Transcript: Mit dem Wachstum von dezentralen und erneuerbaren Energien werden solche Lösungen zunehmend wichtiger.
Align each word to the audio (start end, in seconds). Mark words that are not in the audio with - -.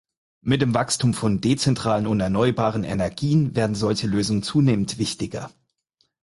Mit 0.41 0.63
dem 0.63 0.73
Wachstum 0.73 1.13
von 1.13 1.41
dezentralen 1.41 2.07
und 2.07 2.21
erneuerbaren 2.21 2.83
Energien 2.83 3.55
werden 3.55 3.75
solche 3.75 4.07
Lösungen 4.07 4.41
zunehmend 4.41 4.97
wichtiger. 4.97 5.51